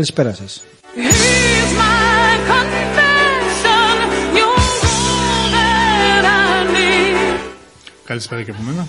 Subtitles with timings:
[0.00, 0.62] Καλησπέρα σας.
[8.04, 8.86] Καλησπέρα και από μένα.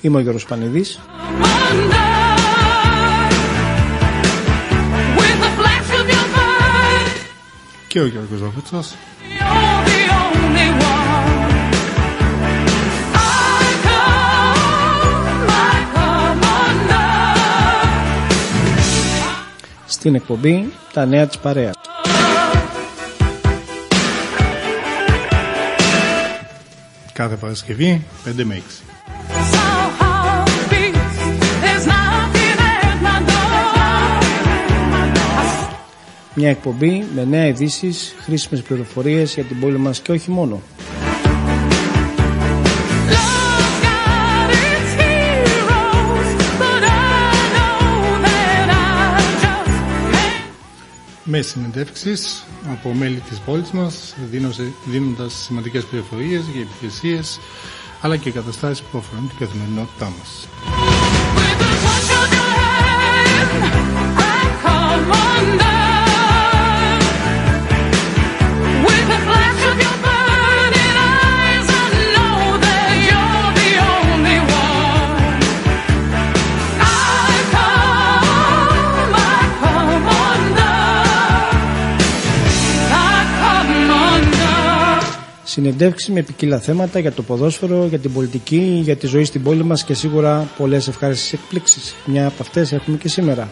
[0.00, 1.00] Είμαι ο Γιώργος Πανηδής.
[7.96, 8.94] Και ο Γιώργος Βαφούτσος.
[19.86, 21.74] Στην εκπομπή τα νέα της παρέας.
[27.12, 28.85] Κάθε Παρασκευή 5 με 6.
[36.38, 40.62] Μια εκπομπή με νέα ειδήσεις, χρήσιμες πληροφορίες για την πόλη μας και όχι μόνο.
[51.24, 57.40] Με συνεντεύξεις από μέλη της πόλης μας, δίνωσε- δίνοντας σημαντικές πληροφορίες για υπηρεσίες,
[58.00, 60.48] αλλά και καταστάσεις που αφορούν την καθημερινότητά μας.
[85.56, 89.64] Συνεντεύξεις με ποικίλα θέματα για το ποδόσφαιρο, για την πολιτική, για τη ζωή στην πόλη
[89.64, 91.94] μας και σίγουρα πολλές ευχάριστες εκπλήξεις.
[92.04, 93.50] Μια από αυτές έχουμε και σήμερα.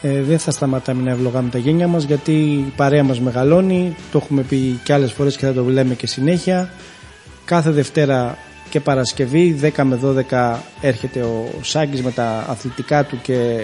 [0.00, 4.18] Ε, δεν θα σταματάμε να ευλογάμε τα γένια μας γιατί η παρέα μας μεγαλώνει, το
[4.22, 6.70] έχουμε πει και άλλες φορές και θα το λέμε και συνέχεια.
[7.44, 8.38] Κάθε Δευτέρα
[8.70, 9.98] και Παρασκευή 10 με
[10.30, 13.58] 12 έρχεται ο Σάγκης με τα αθλητικά του και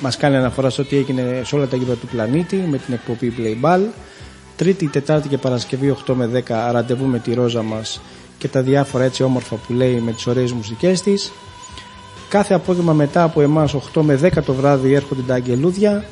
[0.00, 3.34] μας κάνει αναφορά σε ό,τι έγινε σε όλα τα γήπεδα του πλανήτη με την εκπομπή
[3.38, 3.80] Play Ball.
[4.56, 8.00] Τρίτη, Τετάρτη και Παρασκευή 8 με 10 ραντεβού με τη Ρόζα μας
[8.38, 11.32] και τα διάφορα έτσι όμορφα που λέει με τις ωραίες μουσικές της.
[12.28, 16.04] Κάθε απόγευμα μετά από εμάς 8 με 10 το βράδυ έρχονται τα αγγελούδια.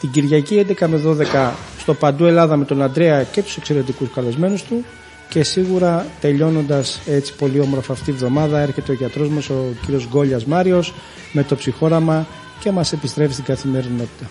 [0.00, 4.62] Την Κυριακή 11 με 12 στο Παντού Ελλάδα με τον Αντρέα και τους εξαιρετικούς καλεσμένους
[4.62, 4.84] του.
[5.28, 10.08] Και σίγουρα τελειώνοντας έτσι πολύ όμορφα αυτή τη βδομάδα έρχεται ο γιατρός μας ο κύριος
[10.08, 10.94] Γκόλιας Μάριος
[11.32, 12.26] με το ψυχόραμα
[12.60, 14.30] και μας επιστρέφει στην καθημερινότητα.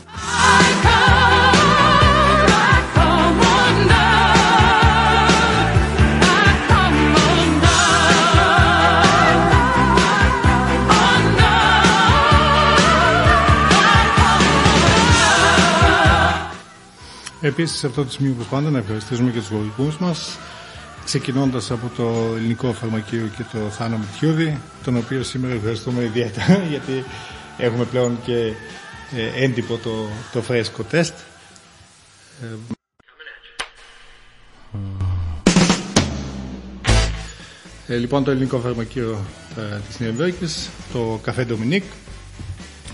[17.45, 20.37] Επίσης σε αυτό το σημείο που πάντα να ευχαριστήσουμε και τους γονικούς μας
[21.06, 27.03] ξεκινώντας από το ελληνικό φαρμακείο και το Θάνο Μητιούδη τον οποίο σήμερα ευχαριστούμε ιδιαίτερα γιατί
[27.58, 28.36] έχουμε πλέον και
[29.16, 31.14] ε, έντυπο το, το φρέσκο τεστ.
[32.41, 32.74] Ε,
[37.94, 39.25] ε, λοιπόν το ελληνικό φαρμακείο
[39.58, 41.84] ε, της Νιρεμβέργης το Καφέ Ντομινίκ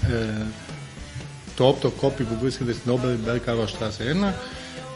[0.09, 0.45] ε,
[1.55, 4.33] το όπτο κόπι που βρίσκεται στην Oberberg Karlstraße 1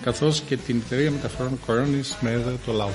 [0.03, 2.89] καθώς και την εταιρεία μεταφορών Κορώνης με έδρα το Λάου.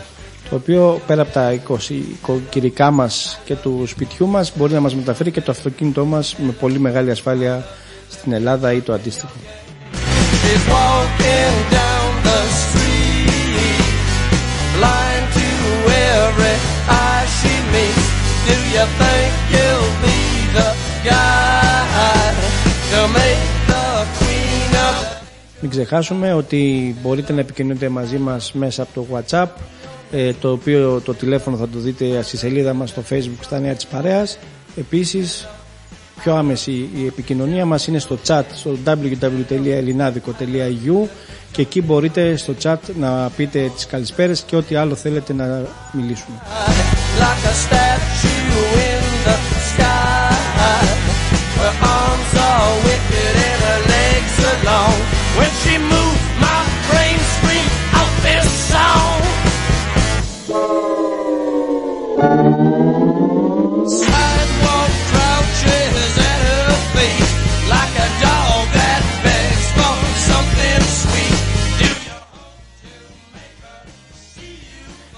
[0.50, 4.94] Το οποίο πέρα από τα 20 οικοκυρικά μας και του σπιτιού μας μπορεί να μας
[4.94, 7.66] μεταφέρει και το αυτοκίνητό μας με πολύ μεγάλη ασφάλεια
[8.08, 9.32] στην Ελλάδα ή το αντίστοιχο.
[10.43, 13.84] She's walking down the street,
[14.76, 15.49] blind to
[16.16, 16.56] every
[17.00, 18.06] eye she meets.
[18.46, 20.19] Do you think you'll be
[20.56, 20.69] the
[21.08, 21.48] guy
[25.60, 29.46] Μην ξεχάσουμε ότι μπορείτε να επικοινωνείτε μαζί μας μέσα από το WhatsApp
[30.10, 33.75] ε, το οποίο το τηλέφωνο θα το δείτε στη σελίδα μας στο Facebook στα νέα
[33.75, 34.38] της παρέας.
[34.76, 35.49] Επίσης
[36.20, 41.08] πιο άμεση η επικοινωνία μας είναι στο chat στο www.elinadico.eu
[41.52, 46.37] και εκεί μπορείτε στο chat να πείτε τις καλησπέρες και ό,τι άλλο θέλετε να μιλήσουμε.
[54.69, 55.18] like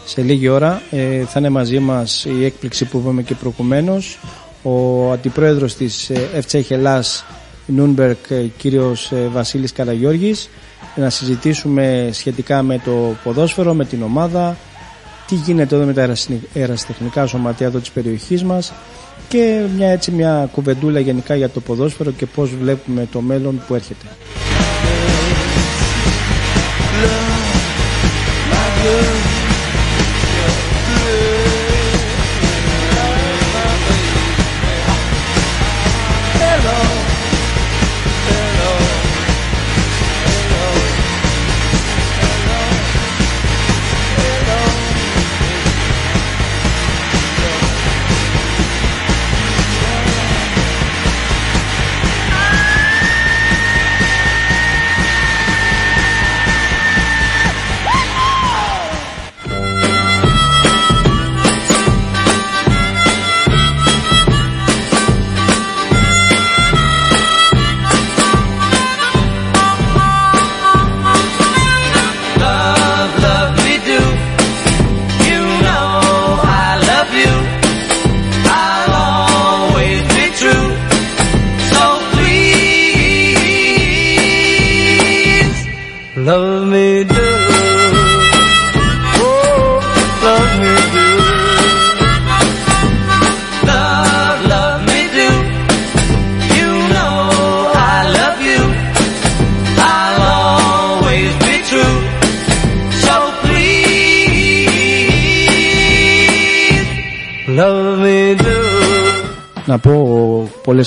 [0.05, 4.19] σε λίγη ώρα ε, θα είναι μαζί μας η έκπληξη που είπαμε και προηγουμένως
[4.63, 7.25] ο αντιπρόεδρος της ΕΦΤΣΑΙΧΕΛΑΣ.
[7.71, 8.19] Νούνμπερκ,
[8.57, 10.49] κύριος ε, Βασίλης Καραγιώργης,
[10.97, 14.57] να συζητήσουμε σχετικά με το ποδόσφαιρο, με την ομάδα,
[15.27, 16.15] τι γίνεται εδώ με τα
[16.55, 18.73] ερασιτεχνικά σωματεία εδώ της περιοχής μας
[19.29, 23.75] και μια έτσι μια κουβεντούλα γενικά για το ποδόσφαιρο και πώς βλέπουμε το μέλλον που
[23.75, 24.07] έρχεται.
[28.83, 29.20] Love,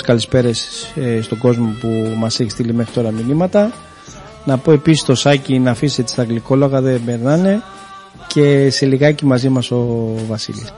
[0.03, 3.71] καλησπέρες ε, στον κόσμο που μας έχει στείλει μέχρι τώρα μηνύματα.
[4.45, 7.61] Να πω επίσης στο Σάκη να αφήσει έτσι τα γλυκόλογα δεν περνάνε
[8.27, 10.73] και σε λιγάκι μαζί μας ο Βασίλης.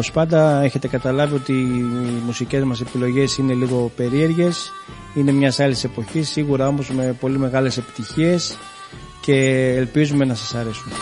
[0.00, 4.72] Όπως πάντα έχετε καταλάβει ότι οι μουσικές μας επιλογές είναι λίγο περίεργες,
[5.14, 8.56] είναι μιας άλλης εποχής, σίγουρα όμως με πολύ μεγάλες επιτυχίες
[9.20, 9.34] και
[9.76, 10.92] ελπίζουμε να σας αρέσουν.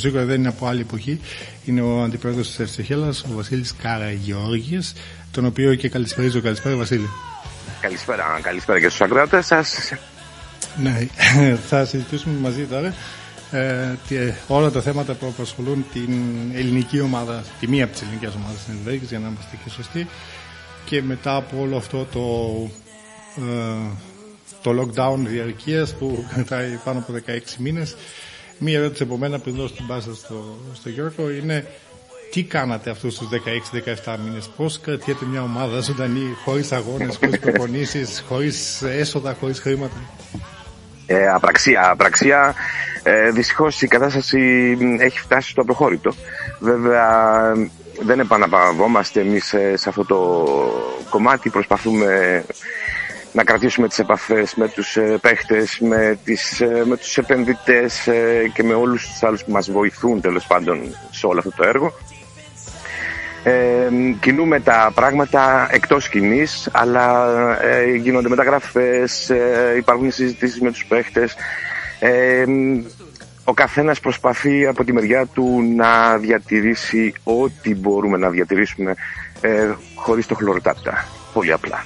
[0.00, 1.20] Σίγουρα δεν είναι από άλλη εποχή
[1.64, 4.92] είναι ο αντιπρόεδρος της Ευσυχέλας, ο Βασίλης Καραγιώργης,
[5.30, 6.40] τον οποίο και καλησπέριζω.
[6.40, 7.08] Καλησπέρα Βασίλη.
[7.80, 9.92] Καλησπέρα, καλησπέρα και στους ακροατές σας.
[10.82, 11.06] Ναι,
[11.68, 12.94] θα συζητήσουμε μαζί τώρα
[13.50, 16.12] ε, τι- ε, όλα τα θέματα που απασχολούν την
[16.54, 20.06] ελληνική ομάδα, τη μία από τις ελληνικές ομάδες στην Ελβέγης, για να είμαστε και σωστοί.
[20.84, 22.24] Και μετά από όλο αυτό το,
[23.36, 23.76] ε,
[24.62, 27.96] το lockdown διαρκείας που κρατάει πάνω από 16 μήνες,
[28.60, 31.66] μία ερώτηση από μένα πριν δώσω την πάσα στο, στο Γιώργο είναι
[32.30, 33.28] τι κάνατε αυτούς τους
[34.04, 39.96] 16-17 μήνες, πώς κρατιέται μια ομάδα ζωντανή, χωρίς αγώνες, χωρίς προπονήσεις, χωρίς έσοδα, χωρίς χρήματα;
[41.06, 42.54] Ε, απραξία, απραξία.
[43.02, 44.38] Ε, δυστυχώς η κατάσταση
[44.80, 46.14] μ, έχει φτάσει στο απροχώρητο.
[46.60, 47.52] Βέβαια
[48.02, 50.46] δεν επαναπαυόμαστε εμείς ε, σε αυτό το
[51.10, 51.50] κομμάτι.
[51.50, 52.44] Προσπαθούμε
[53.32, 58.50] να κρατήσουμε τις επαφές με τους ε, παίχτες, με, τις, ε, με τους επενδυτές ε,
[58.54, 61.92] και με όλους τους άλλους που μας βοηθούν τέλος πάντων σε όλο αυτό το έργο.
[63.42, 63.88] Ε,
[64.20, 71.36] κινούμε τα πράγματα εκτός σκηνής, αλλά ε, γίνονται μεταγραφές, ε, υπάρχουν συζητήσεις με τους παίχτες.
[72.00, 72.44] Ε,
[73.44, 78.94] ο καθένας προσπαθεί από τη μεριά του να διατηρήσει ό,τι μπορούμε να διατηρήσουμε
[79.40, 81.08] ε, χωρίς το χλωροτάπτα.
[81.32, 81.84] Πολύ απλά.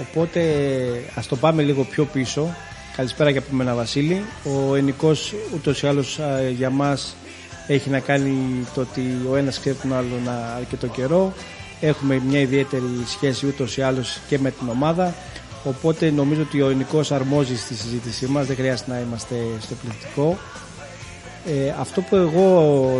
[0.00, 0.40] Οπότε
[1.14, 2.54] ας το πάμε λίγο πιο πίσω.
[2.96, 4.22] Καλησπέρα και από μένα Βασίλη.
[4.44, 7.16] Ο Ενικός ούτως ή άλλως α, για μας
[7.66, 8.32] έχει να κάνει
[8.74, 11.32] το ότι ο ένας ξέρει τον άλλον αρκετό καιρό.
[11.80, 15.14] Έχουμε μια ιδιαίτερη σχέση ούτως ή άλλως και με την ομάδα.
[15.64, 20.38] Οπότε νομίζω ότι ο Νικός αρμόζει στη συζήτησή μας, δεν χρειάζεται να είμαστε στο πληθυντικό.
[21.46, 22.90] Ε, αυτό που εγώ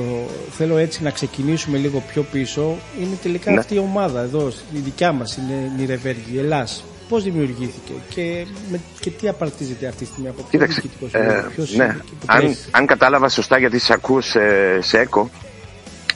[0.50, 3.58] θέλω έτσι να ξεκινήσουμε λίγο πιο πίσω είναι τελικά Ναι.
[3.58, 6.84] αυτή η ομάδα εδώ, η δικιά μας, είναι Νιρεβέργη, η Ελλάς.
[7.08, 11.22] Πώς δημιουργήθηκε και, με, και τι απαρτίζεται αυτή τη στιγμή από ποιο Κοίταξε, διοικητικό ε,
[11.22, 11.84] συμβούλιο, ποιος ναι.
[11.84, 12.56] είναι εκεί που αν, τρέχει.
[12.70, 14.40] αν κατάλαβα σωστά γιατί σε ακούω σε,
[14.80, 15.30] σε ΕΚΟ,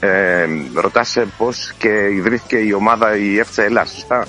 [0.00, 4.26] ε, ρωτάς ε, πώς και ιδρύθηκε η ομάδα η ΕΦΤΣΑ Ελλάς, σωστά;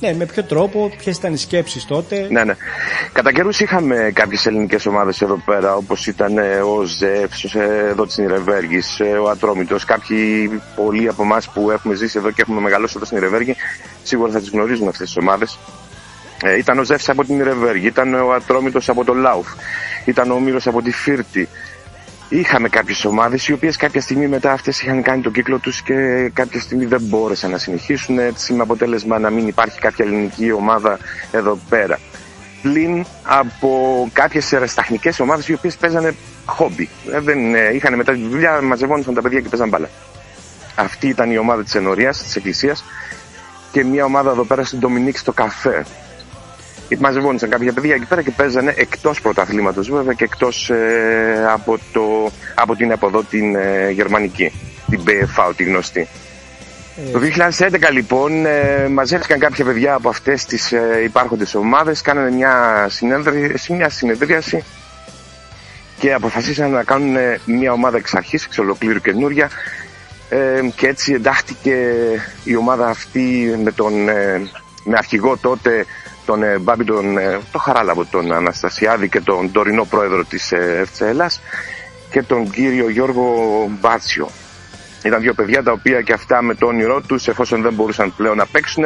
[0.00, 2.54] Ναι, με ποιο τρόπο, ποιες ήταν οι σκέψεις τότε; Ναι, ναι.
[3.12, 8.06] Κατά καιρούς είχαμε κάποιες ελληνικές ομάδες εδώ πέρα, όπως ήταν ε, ο Ζεύς, ε, εδώ
[8.06, 9.84] της Νιρεβέργης, ο Ατρόμητος.
[9.84, 13.56] Κάποιοι πολλοί από εμάς που έχουμε ζήσει εδώ και έχουμε μεγαλώσει εδώ στην Νιρεβέργη,
[14.02, 15.58] σίγουρα θα τις γνωρίζουν αυτές τις ομάδες.
[16.42, 19.48] Ε, ήταν ο Ζεύς από την Νιρεβέργη, ήταν ο Ατρόμητος από το Λάουφ,
[20.04, 21.48] ήταν ο Μύρο από τη Φίρτη.
[22.28, 25.94] Είχαμε κάποιες ομάδες οι οποίες κάποια στιγμή μετά αυτές είχαν κάνει τον κύκλο τους και
[26.32, 30.98] κάποια στιγμή δεν μπόρεσαν να συνεχίσουν έτσι με αποτέλεσμα να μην υπάρχει κάποια ελληνική ομάδα
[31.32, 31.98] εδώ πέρα.
[32.62, 33.70] Πλην από
[34.12, 36.14] κάποιες ερασταχνικές ομάδες οι οποίες παίζανε
[36.44, 36.88] χόμπι.
[37.12, 39.88] Ε, δεν, ε, είχαν μετά τη δουλειά, μαζευόντουσαν τα παιδιά και παίζαν μπάλα.
[40.74, 42.84] Αυτή ήταν η ομάδα της ενορίας, της εκκλησίας
[43.72, 45.84] και μια ομάδα εδώ πέρα στην Ντομινίκ στο καφέ.
[46.98, 50.70] Μαζευόντουσαν κάποια παιδιά εκεί πέρα και παίζανε εκτός πρωταθλήματος βέβαια και εκτός
[51.52, 54.52] από, το, από την από εδώ την ε, γερμανική,
[54.90, 56.08] την BFA, τη γνωστή.
[57.06, 57.20] Ε, Το
[57.58, 63.72] 2011 λοιπόν ε, μαζεύτηκαν κάποια παιδιά από αυτές τις ε, υπάρχοντες ομάδες, κάνανε μια συνέδριαση,
[63.72, 64.64] μια συνεδρίαση
[65.98, 69.50] και αποφασίσαν να κάνουν ε, μια ομάδα εξ αρχής, εξ ολοκλήρου καινούρια
[70.28, 71.76] ε, και έτσι εντάχθηκε
[72.44, 74.48] η ομάδα αυτή με, τον, ε,
[74.84, 75.86] με αρχηγό τότε
[76.26, 80.76] τον ε, Μπάμπη τον, ε, το Χαράλαβο, τον Αναστασιάδη και τον τωρινό πρόεδρο της ε,
[80.80, 81.40] ΕΦΤΣΑ Ελλάς
[82.10, 83.26] και τον κύριο Γιώργο
[83.80, 84.28] Μπάτσιο.
[85.02, 88.36] Ήταν δύο παιδιά τα οποία και αυτά με το όνειρό τους εφόσον δεν μπορούσαν πλέον
[88.36, 88.84] να παίξουν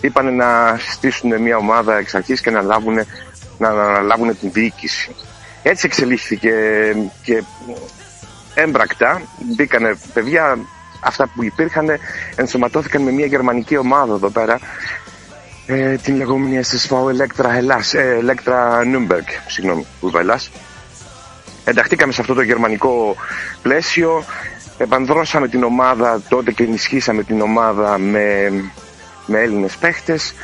[0.00, 2.94] είπαν να στήσουν μια ομάδα εξ αρχής και να λάβουν,
[3.58, 5.14] να αναλάβουν την διοίκηση.
[5.62, 6.52] Έτσι εξελίχθηκε
[7.22, 7.42] και
[8.54, 10.58] έμπρακτα μπήκανε παιδιά
[11.00, 11.88] αυτά που υπήρχαν
[12.36, 14.58] ενσωματώθηκαν με μια γερμανική ομάδα εδώ πέρα
[15.72, 20.50] ε, την λεγόμενη SSV Electra Hellas, ε, Electra Nürnberg, συγγνώμη, που είπα Ελλάς.
[21.64, 23.16] Ενταχτήκαμε σε αυτό το γερμανικό
[23.62, 24.24] πλαίσιο,
[24.78, 28.50] επανδρώσαμε την ομάδα τότε και ενισχύσαμε την ομάδα με,
[29.26, 30.34] με Έλληνες παίχτες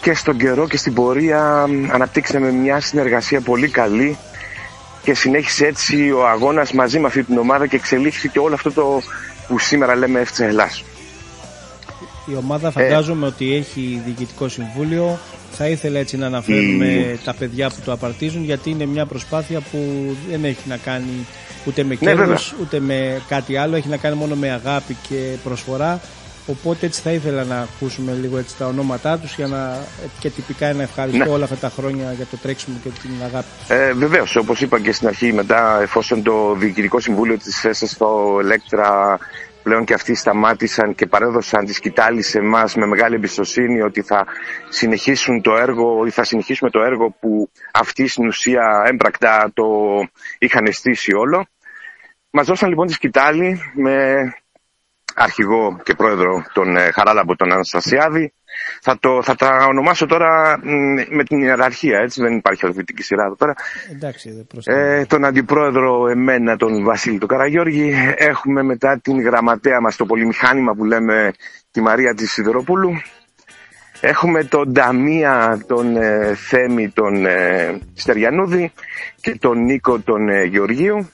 [0.00, 4.18] και στον καιρό και στην πορεία αναπτύξαμε μια συνεργασία πολύ καλή
[5.02, 9.02] και συνέχισε έτσι ο αγώνας μαζί με αυτή την ομάδα και εξελίχθηκε όλο αυτό το
[9.48, 10.84] που σήμερα λέμε ΕΦΤΣΑ Ελλάς.
[12.26, 15.18] Η ομάδα φαντάζομαι ότι έχει διοικητικό συμβούλιο.
[15.50, 19.60] Θα ήθελα έτσι να αναφέρουμε Η- τα παιδιά που το απαρτίζουν γιατί είναι μια προσπάθεια
[19.60, 19.78] που
[20.30, 21.26] δεν έχει να κάνει
[21.66, 22.24] ούτε με Ναι, βέβαια.
[22.24, 23.76] κέρδος ούτε με κάτι άλλο.
[23.76, 26.00] Έχει να κάνει μόνο με αγάπη και προσφορά.
[26.46, 29.78] Οπότε έτσι θα ήθελα να ακούσουμε λίγο έτσι τα ονόματά τους για να,
[30.18, 31.30] και τυπικά να ευχαριστώ Ναι.
[31.30, 33.46] όλα αυτά τα χρόνια για το τρέξιμο και την αγάπη.
[33.68, 39.18] Ε, Βεβαίως, όπως είπα και στην αρχή, μετά, εφόσον το Διοικητικό Συμβούλιο της ΕΣΕΣΦΟ Ελέκτρα
[39.64, 44.26] πλέον και αυτοί σταμάτησαν και παρέδωσαν τη σκητάλη σε εμάς με μεγάλη εμπιστοσύνη ότι θα
[44.68, 49.64] συνεχίσουν το έργο ή θα συνεχίσουμε το έργο που αυτοί στην ουσία έμπρακτα το
[50.38, 51.46] είχαν στήσει όλο.
[52.30, 54.22] Μας δώσαν λοιπόν τη σκητάλη με
[55.14, 58.32] αρχηγό και πρόεδρο τον ε, Χαράλαμπο τον Αναστασιάδη.
[58.80, 63.24] Θα, το, θα τα ονομάσω τώρα μ, με την ιεραρχία, έτσι δεν υπάρχει αλφαβητική σειρά
[63.24, 63.54] εδώ πέρα.
[63.92, 67.94] Εντάξει, δεν προς Ε, τον αντιπρόεδρο εμένα, τον Βασίλη τον Καραγιώργη.
[68.16, 71.32] Έχουμε μετά την γραμματέα μας, το πολυμηχάνημα που λέμε
[71.70, 72.92] τη Μαρία της Σιδεροπούλου.
[74.00, 78.72] Έχουμε τον Νταμία, τον ε, Θέμη, τον ε, Στεριανούδη
[79.20, 81.10] και τον Νίκο, τον ε, Γεωργίου.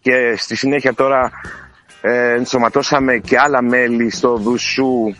[0.00, 1.30] Και στη συνέχεια τώρα
[2.00, 5.14] ε, ενσωματώσαμε και άλλα μέλη στο Δουσού.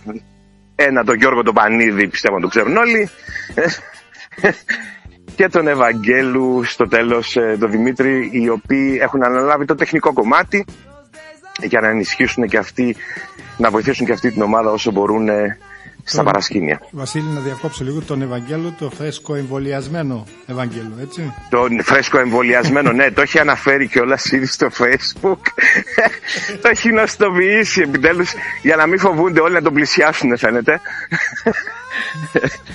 [0.75, 3.11] Ένα τον Γιώργο τον Πανίδη, πιστεύω να το ξέρουν όλοι
[5.37, 10.65] και τον Ευαγγέλου στο τέλος ε, τον Δημήτρη οι οποίοι έχουν αναλάβει το τεχνικό κομμάτι
[11.63, 12.97] για να ενισχύσουν και αυτοί
[13.57, 15.59] να βοηθήσουν και αυτή την ομάδα όσο μπορούν ε,
[16.09, 16.81] στα Τον- παρασκήνια.
[16.91, 21.33] Βασίλη, να διακόψω λίγο τον Ευαγγέλο, το φρέσκο εμβολιασμένο Ευαγγέλο, έτσι.
[21.51, 25.39] Τον φρέσκο εμβολιασμένο, ναι, το έχει αναφέρει και όλα ήδη στο facebook.
[26.63, 30.81] το έχει γνωστοποιήσει επιτέλους για να μην φοβούνται όλοι να τον πλησιάσουν φαίνεται.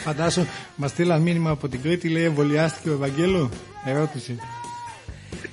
[0.04, 3.50] Φαντάσου, μας στείλαν μήνυμα από την Κρήτη, λέει εμβολιάστηκε ο Ευαγγέλο.
[3.86, 4.40] Ερώτηση.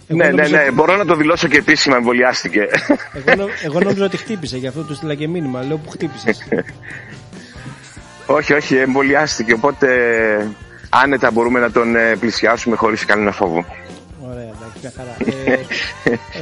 [0.07, 2.69] Εγώ ναι, ναι, νόμιζα ναι, ότι- μπορώ να το δηλώσω και επίσημα εμβολιάστηκε.
[3.13, 5.63] Εγώ, νο- εγώ νόμιζα ότι χτύπησε, γι' αυτό του στείλα και μήνυμα.
[5.63, 6.39] Λέω που χτύπησες.
[8.31, 9.89] όχι, όχι, εμβολιάστηκε, οπότε
[10.91, 13.65] άνετα μπορούμε να τον ε, πλησιάσουμε χωρίς κανένα φόβο.
[14.31, 15.17] Ωραία, εντάξει, μια χαρά.
[15.45, 15.53] ε,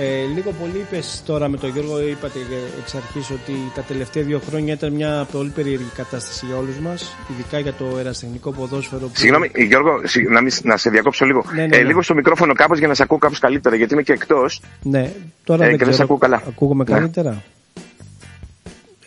[0.04, 2.38] ε, λίγο πολύ είπες τώρα με τον Γιώργο, είπατε
[2.80, 7.16] εξ αρχής ότι τα τελευταία δύο χρόνια ήταν μια πολύ περίεργη κατάσταση για όλους μας,
[7.30, 9.00] ειδικά για το εραστεχνικό ποδόσφαιρο.
[9.06, 9.12] Που...
[9.14, 9.90] Συγγνώμη, Γιώργο,
[10.30, 11.44] να, μην, να σε διακόψω λίγο.
[11.54, 11.86] Ναι, ναι, Ε, ναι.
[11.86, 14.62] λίγο στο μικρόφωνο κάπως για να σε ακούω κάπως καλύτερα, γιατί είμαι και εκτός.
[14.82, 15.10] Ναι,
[15.44, 16.04] τώρα Ε, δεν και δεν σε ξέρω.
[16.04, 16.42] ακούω καλά.
[16.48, 16.94] Ακούγομαι Ναι.
[16.94, 17.42] καλύτερα;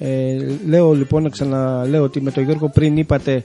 [0.03, 0.35] Ε,
[0.67, 3.43] λέω λοιπόν, να ξαναλέω ότι με τον Γιώργο πριν είπατε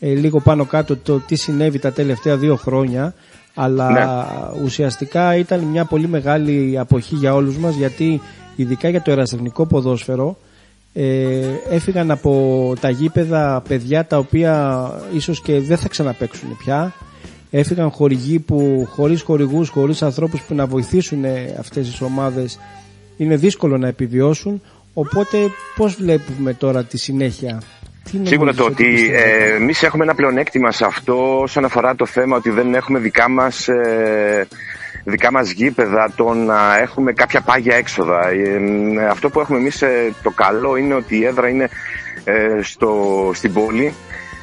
[0.00, 3.14] ε, λίγο πάνω κάτω το τι συνέβη τα τελευταία δύο χρόνια
[3.54, 4.62] αλλά Ναι.
[4.64, 8.20] ουσιαστικά ήταν μια πολύ μεγάλη αποχή για όλους μας γιατί
[8.56, 10.36] ειδικά για το ερασιτεχνικό ποδόσφαιρο
[10.92, 16.92] ε, έφυγαν από τα γήπεδα παιδιά τα οποία ίσως και δεν θα ξαναπαίξουν πια
[17.50, 22.58] έφυγαν χορηγοί που χωρίς χορηγούς, χωρίς ανθρώπους που να βοηθήσουν ε, αυτές τις ομάδες
[23.16, 24.60] είναι δύσκολο να επιβιώσουν
[24.98, 25.38] οπότε
[25.76, 27.62] πώς βλέπουμε τώρα τη συνέχεια;
[28.04, 31.94] Τι Σίγουρα νομίζεις το ότι πιστεύετε; ε, εμείς έχουμε ένα πλεονέκτημα σε αυτό όσον αφορά
[31.94, 34.46] το θέμα ότι δεν έχουμε δικά μας, ε,
[35.04, 38.28] δικά μας γήπεδα, το να έχουμε κάποια πάγια έξοδα.
[38.28, 38.60] Ε,
[38.98, 41.68] ε, αυτό που έχουμε εμείς ε, το καλό είναι ότι η έδρα είναι
[42.24, 43.94] ε, στο, στην πόλη.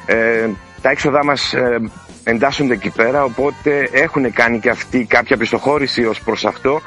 [0.06, 0.48] Ε,
[0.82, 1.80] τα έξοδά μας ε,
[2.24, 6.80] εντάσσονται εκεί πέρα, οπότε έχουν κάνει και αυτοί κάποια πιστοχώρηση ως προς αυτό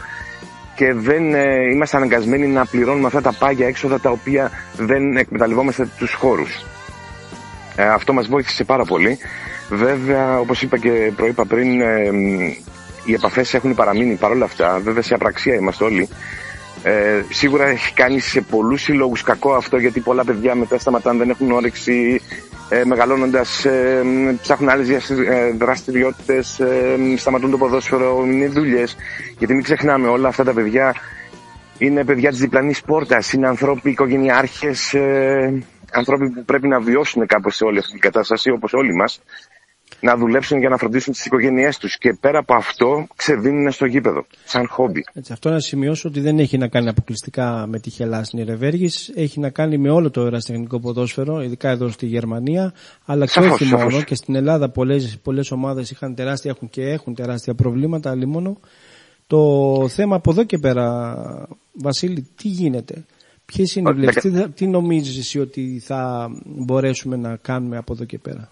[0.79, 5.89] και δεν ε, είμαστε αναγκασμένοι να πληρώνουμε αυτά τα πάγια έξοδα τα οποία δεν εκμεταλλευόμαστε
[5.98, 6.65] τους χώρους.
[7.75, 9.17] Ε, αυτό μας βοήθησε πάρα πολύ.
[9.69, 12.39] Βέβαια, όπως είπα και προείπα πριν, ε, μ,
[13.05, 14.79] οι επαφές έχουν παραμείνει παρόλα αυτά.
[14.83, 16.09] Βέβαια, σε απραξία είμαστε όλοι.
[16.83, 21.29] Ε, σίγουρα έχει κάνει σε πολλούς συλλόγους κακό αυτό γιατί πολλά παιδιά μετά σταματάνε, δεν
[21.29, 22.21] έχουν όρεξη
[22.69, 28.47] ε, μεγαλώνοντας, ε, μ, ψάχνουν άλλες διασ- ε, δραστηριότητες, ε, μ, σταματούν το ποδόσφαιρο, είναι
[28.47, 28.95] δουλειές.
[29.38, 30.95] Γιατί μην ξεχνάμε όλα αυτά τα παιδιά
[31.79, 37.55] είναι παιδιά της διπλανής πόρτας, είναι ανθρώποι οικογενειάρχες, ε, ανθρώποι που πρέπει να βιώσουν κάπως
[37.55, 39.21] σε όλη αυτή την κατάσταση όπως όλοι μας,
[40.01, 44.25] να δουλέψουν για να φροντίσουν τις οικογένειές τους και πέρα από αυτό ξεδίνουν στο γήπεδο,
[44.45, 45.03] σαν χόμπι.
[45.13, 49.39] Έτσι, αυτό να σημειώσω ότι δεν έχει να κάνει αποκλειστικά με τη Χελάσνη Ρεβέργης, έχει
[49.39, 52.73] να κάνει με όλο το ερασιτεχνικό ποδόσφαιρο, ειδικά εδώ στη Γερμανία,
[53.05, 53.93] αλλά και Σαφώς, όχι σαφώς.
[53.93, 54.03] μόνο.
[54.03, 58.57] Και στην Ελλάδα πολλές, πολλές ομάδες είχαν τεράστια, έχουν και έχουν τεράστια προβλήματα, αλλή μόνο.
[59.27, 61.15] Το θέμα από εδώ και πέρα,
[61.73, 63.05] Βασίλη, τι γίνεται;
[63.45, 67.77] Ποιες είναι οι Ω, βλέψεις, δεκα- τι, τι νομίζεις εσύ ότι θα μπορέσουμε να κάνουμε
[67.77, 68.51] από εδώ και πέρα;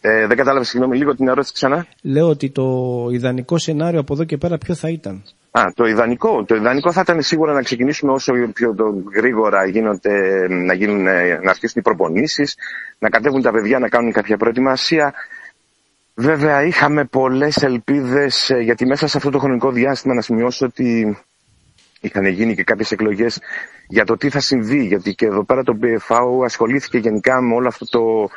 [0.00, 1.86] Ε, δεν κατάλαβα, συγγνώμη, λίγο την ερώτηση ξανά.
[2.02, 2.64] Λέω ότι το
[3.10, 5.24] ιδανικό σενάριο από εδώ και πέρα ποιο θα ήταν.
[5.50, 6.44] Α, το ιδανικό.
[6.44, 11.38] Το ιδανικό θα ήταν σίγουρα να ξεκινήσουμε όσο πιο το γρήγορα γίνονται, να, γίνουν, ε,
[11.42, 12.56] να αρχίσουν οι προπονήσεις,
[12.98, 15.14] να κατέβουν τα παιδιά να κάνουν κάποια προετοιμασία.
[16.14, 21.18] Βέβαια είχαμε πολλές ελπίδες, ε, γιατί μέσα σε αυτό το χρονικό διάστημα να σημειώσω ότι
[22.00, 23.40] είχαν γίνει και κάποιες εκλογές
[23.88, 27.68] για το τι θα συμβεί, γιατί και εδώ πέρα το BFAO ασχολήθηκε γενικά με, όλο
[27.68, 28.28] αυτό το,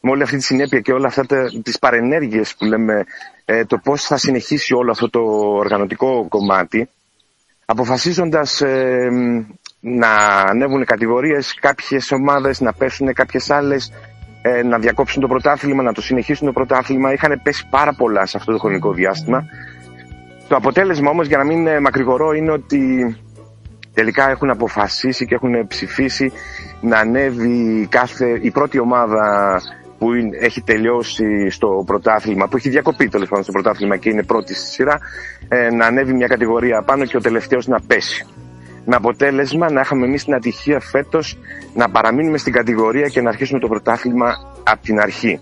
[0.00, 3.04] με όλη αυτή τη συνέπεια και όλα αυτά τα, τις παρενέργειες που λέμε,
[3.44, 5.20] ε, το πώς θα συνεχίσει όλο αυτό το
[5.58, 6.88] οργανωτικό κομμάτι,
[7.64, 9.08] αποφασίζοντας ε,
[9.80, 10.10] να
[10.46, 13.92] ανέβουν κατηγορίες, κάποιες ομάδες να πέσουν κάποιες άλλες,
[14.42, 17.12] ε, να διακόψουν το πρωτάθλημα, να το συνεχίσουν το πρωτάθλημα.
[17.12, 19.44] Είχαν πέσει πάρα πολλά σε αυτό το χρονικό διάστημα.
[20.48, 23.16] Το αποτέλεσμα όμως, για να μην ε, μακρηγορώ, είναι ότι
[23.94, 26.32] τελικά έχουν αποφασίσει και έχουν ψηφίσει
[26.80, 29.60] να ανέβει κάθε, η πρώτη ομάδα
[29.98, 34.22] που είναι- έχει τελειώσει στο πρωτάθλημα, που έχει διακοπεί τέλος πάντων στο πρωτάθλημα και είναι
[34.22, 34.98] πρώτη στη σειρά,
[35.48, 38.26] ε, να ανέβει μια κατηγορία πάνω και ο τελευταίος να πέσει.
[38.84, 41.38] Με αποτέλεσμα να είχαμε εμείς την ατυχία φέτος
[41.74, 44.34] να παραμείνουμε στην κατηγορία και να αρχίσουμε το πρωτάθλημα
[44.64, 45.40] από την αρχή.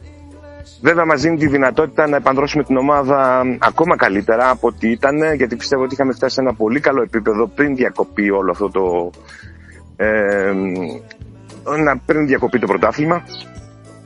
[0.82, 5.56] Βέβαια μας δίνει τη δυνατότητα να επανδρώσουμε την ομάδα ακόμα καλύτερα από ό,τι ήταν, γιατί
[5.56, 9.10] πιστεύω ότι είχαμε φτάσει σε ένα πολύ καλό επίπεδο πριν διακοπεί όλο αυτό το...
[9.96, 10.52] Ε,
[11.84, 13.24] να πριν διακοπεί το πρωτάθλημα.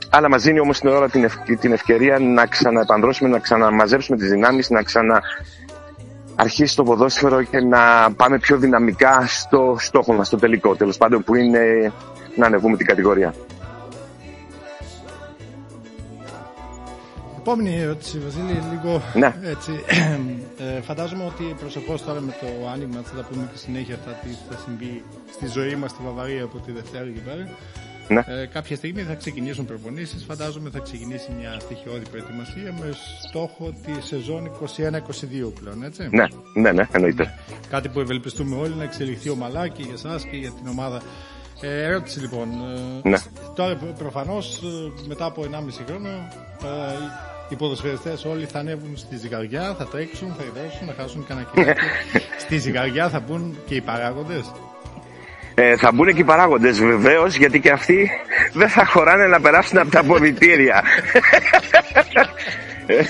[0.09, 4.29] Αλλά μας δίνει όμως την ώρα την, ευ- την ευκαιρία να ξαναεπανδρώσουμε, να ξαναμαζέψουμε τις
[4.29, 5.21] δυνάμεις, να ξανα
[6.35, 11.23] αρχίσει το ποδόσφαιρο και να πάμε πιο δυναμικά στο στόχο μας, στο τελικό τέλος πάντων
[11.23, 11.91] που είναι
[12.35, 13.33] να ανεβούμε την κατηγορία.
[17.41, 19.35] Επόμενη ερώτηση, Βασίλη, λίγο Ναι.
[19.43, 19.71] έτσι.
[20.77, 24.29] Ε, φαντάζομαι ότι προσωπώς τώρα με το άνοιγμα, θα τα πούμε και συνέχεια αυτά τι
[24.49, 27.47] θα συμβεί στη ζωή μας στη Βαβαρία από τη Δευτέρα και πέρα.
[28.07, 28.41] Ναι.
[28.41, 30.23] Ε, κάποια στιγμή θα ξεκινήσουν προπονήσεις.
[30.23, 32.89] Φαντάζομαι θα ξεκινήσει μια στοιχειώδη προετοιμασία με
[33.27, 34.51] στόχο τη σεζόν
[35.47, 36.07] 21-22 πλέον, έτσι.
[36.11, 37.33] Ναι, ναι, ναι, εννοείται.
[37.69, 41.01] Κάτι που ευελπιστούμε όλοι να εξελιχθεί ομαλά και για εσάς και για την ομάδα.
[41.61, 42.49] Ε, ερώτηση λοιπόν.
[43.03, 43.17] Ε, Ναι.
[43.55, 44.61] Τώρα προφανώς
[45.07, 45.47] μετά από 1,5
[45.87, 46.07] χρόνο
[46.63, 51.47] ε, οι ποδοσφαιριστές όλοι θα ανέβουν στη ζυγαριά, θα τρέξουν, θα ιδρώσουν, θα χάσουν κανένα
[51.53, 51.79] κιλάκι.
[52.43, 54.51] στη ζυγαριά θα μπουν και οι παράγοντες.
[55.55, 58.09] Ε, θα μπουν και οι παράγοντες βεβαίως γιατί και αυτοί
[58.53, 60.83] δεν θα χωράνε να περάσουν από τα αποδητήρια.
[62.85, 63.03] Ε,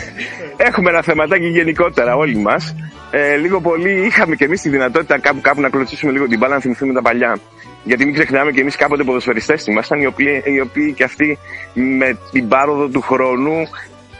[0.57, 2.75] έχουμε ένα θεματάκι γενικότερα όλοι μας.
[3.11, 6.53] Ε, λίγο πολύ είχαμε και εμείς τη δυνατότητα κάπου, κάπου να κλωτσίσουμε λίγο την μπάλα,
[6.53, 7.39] να θυμηθούμε τα παλιά.
[7.83, 11.37] Γιατί μην ξεχνάμε και εμείς κάποτε ποδοσφαιριστές ήμασταν, οι οποίοι, οι οποίοι και αυτοί
[11.73, 13.67] με την πάροδο του χρόνου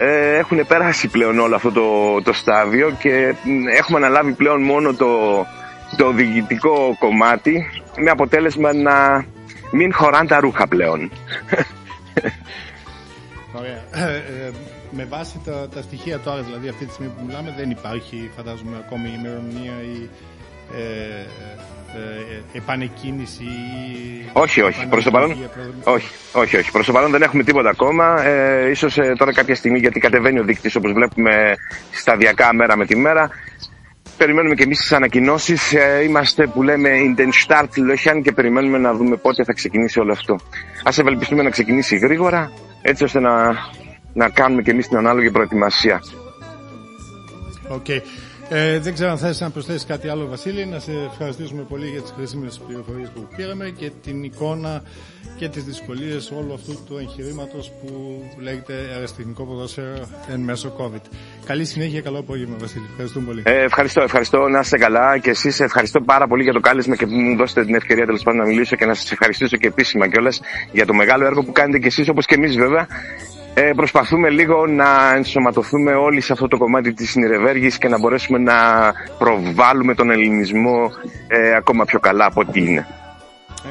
[0.04, 4.94] ε, έχουν περάσει πλέον όλο αυτό το, το στάδιο και μ, έχουμε αναλάβει πλέον μόνο
[4.94, 5.46] το,
[5.98, 7.66] το διοικητικό κομμάτι
[7.98, 9.26] με αποτέλεσμα να
[9.72, 11.12] μην χωράνε τα ρούχα πλέον.
[13.60, 14.08] Ωραία.
[14.08, 14.52] Ε, ε,
[14.92, 18.78] με βάση τα, τα στοιχεία τώρα, δηλαδή αυτή τη στιγμή που μιλάμε, δεν υπάρχει, φαντάζομαι,
[18.86, 20.10] ακόμη ημερομηνία ή
[20.78, 21.26] ε,
[21.96, 24.30] ε, ε, επανεκκίνηση ή...
[24.34, 24.88] όχι, όχι.
[24.88, 26.72] Προς το παρόν, επαναλογία, όχι, όχι, όχι.
[26.72, 28.24] Προς το παρόν δεν έχουμε τίποτα ακόμα.
[28.24, 31.56] Ε, ίσως ε, τώρα κάποια στιγμή, γιατί κατεβαίνει ο δείκτης όπως βλέπουμε
[31.92, 33.30] σταδιακά μέρα με τη μέρα.
[34.18, 35.74] Περιμένουμε και εμείς τις ανακοινώσεις.
[35.74, 40.12] Ε, είμαστε που λέμε in den Startlöchern και περιμένουμε να δούμε πότε θα ξεκινήσει όλο
[40.12, 40.40] αυτό.
[40.84, 42.52] Ας ευελπιστούμε να ξεκινήσει γρήγορα,
[42.82, 43.52] έτσι ώστε να,
[44.14, 46.02] να κάνουμε και εμείς την ανάλογη προετοιμασία.
[47.74, 47.90] Οκ.
[48.54, 50.66] Ε, δεν ξέρω αν θες να προσθέσεις κάτι άλλο, Βασίλη.
[50.66, 54.82] Να σε ευχαριστήσουμε πολύ για τις χρήσιμες πληροφορίες που πήραμε και την εικόνα
[55.36, 61.02] και τις δυσκολίες όλου αυτού του εγχειρήματος που λέγεται ερασιτεχνικό ποδόσφαιρο εν μέσω COVID.
[61.46, 62.86] Καλή συνέχεια, καλό απόγευμα, Βασίλη.
[62.90, 63.42] Ευχαριστούμε πολύ.
[63.46, 67.06] Ε, ευχαριστώ, ευχαριστώ να είστε καλά και εσείς ευχαριστώ πάρα πολύ για το κάλεσμα και
[67.06, 70.08] που μου δώσατε την ευκαιρία τέλος πάντων να μιλήσω και να σας ευχαριστήσω και επίσημα
[70.08, 72.88] κιόλας για το μεγάλο έργο που κάνετε κι εσείς όπως και εμείς βέβαια.
[73.54, 78.38] Ε, προσπαθούμε λίγο να ενσωματωθούμε όλοι σε αυτό το κομμάτι της συνειρευέργης και να μπορέσουμε
[78.38, 78.54] να
[79.18, 80.92] προβάλλουμε τον ελληνισμό
[81.28, 82.88] ε, ακόμα πιο καλά από ό,τι είναι.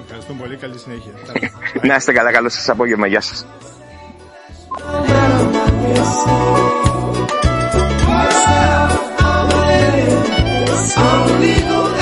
[0.04, 0.56] Ευχαριστούμε πολύ.
[0.56, 1.12] Καλή συνέχεια.
[1.88, 3.46] Να είστε καλά, καλό σας απόγευμα, γεια σας.
[10.92, 11.99] Settle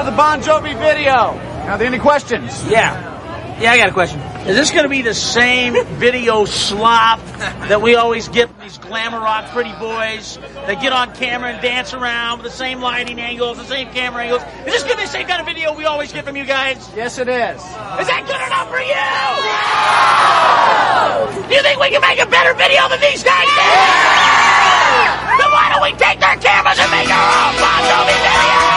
[0.00, 1.36] for the Bon Jovi video.
[1.36, 2.64] Now, are there any questions?
[2.64, 3.60] Yeah.
[3.60, 4.18] Yeah, I got a question.
[4.48, 7.20] Is this going to be the same video slop
[7.68, 11.60] that we always get from these glamour rock pretty boys that get on camera and
[11.60, 14.40] dance around with the same lighting angles, the same camera angles?
[14.64, 16.46] Is this going to be the same kind of video we always get from you
[16.46, 16.78] guys?
[16.96, 17.60] Yes, it is.
[17.60, 19.04] Is that good enough for you?
[21.44, 23.76] Do you think we can make a better video than these guys did?
[25.36, 28.69] Then why don't we take their cameras and make our own Bon Jovi video?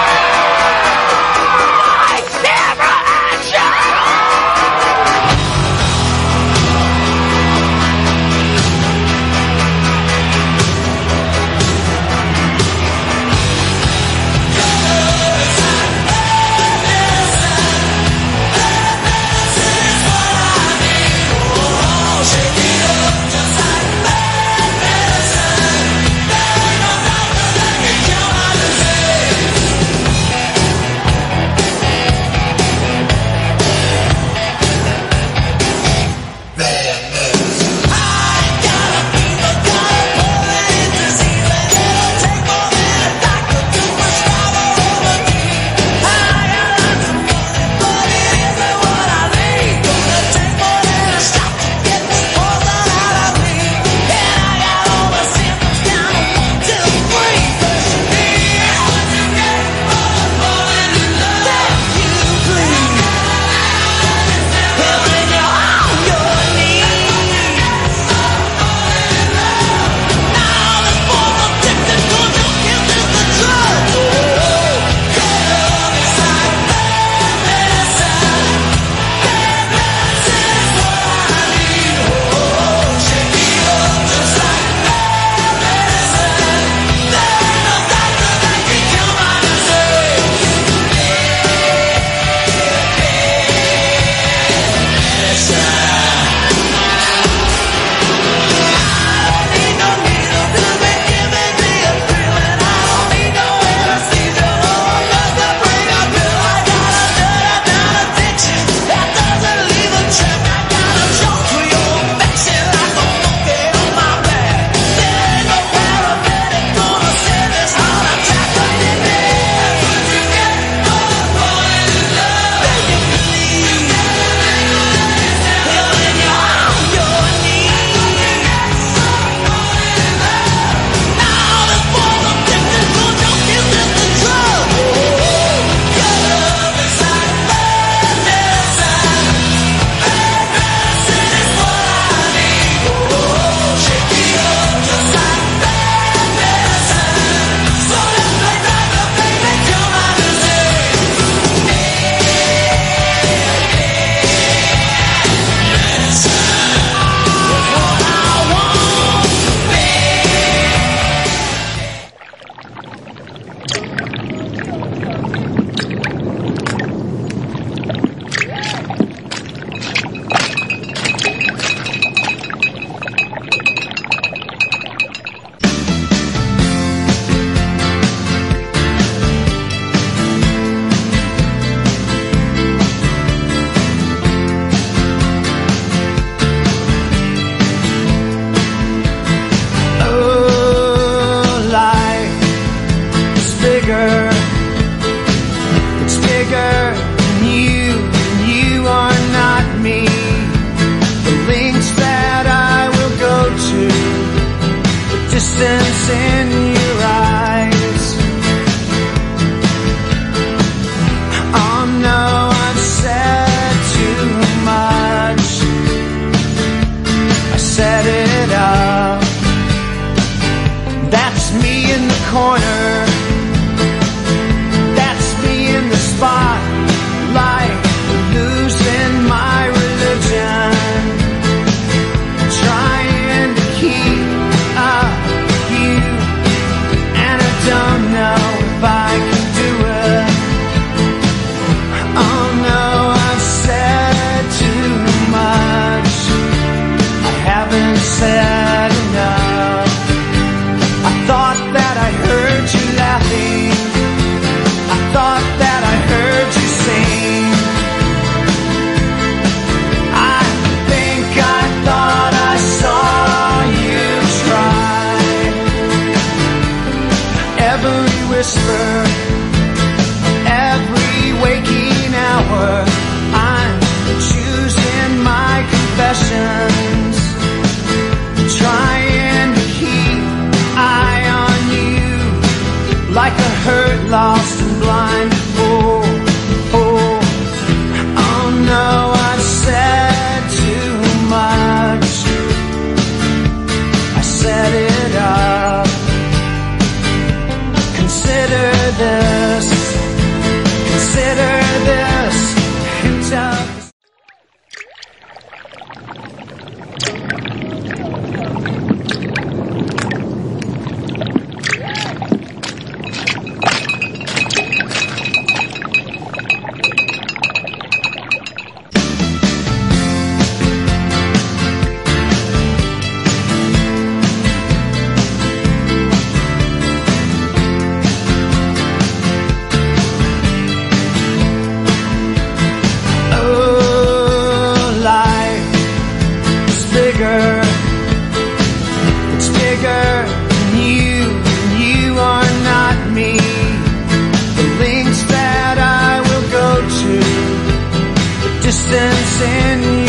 [348.86, 350.02] Distance in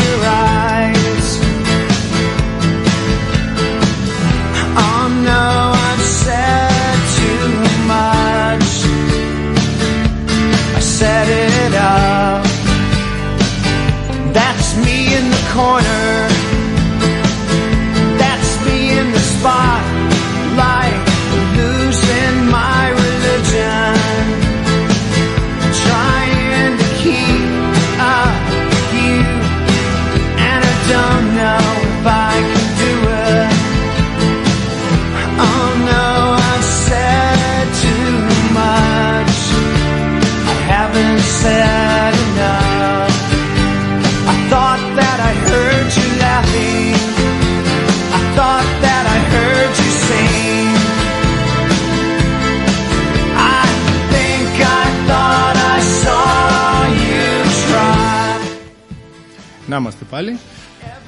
[60.14, 60.38] πάλι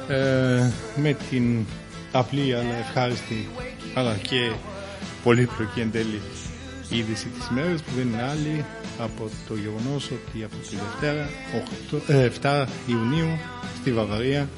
[0.08, 1.64] ε, με την
[2.12, 3.48] απλή αλλά ευχάριστη
[3.94, 4.50] αλλά και
[5.22, 6.20] πολύπλοκη εν τέλει
[6.88, 8.64] είδηση της ημέρας που δεν είναι άλλη
[8.98, 11.28] από το γεγονός ότι από τη Δευτέρα
[11.90, 13.38] 8, ε, 7 Ιουνίου
[13.80, 14.48] στη Βαβαρία